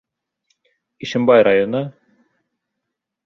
Ишембай 1.07 1.43
районы: 1.47 1.83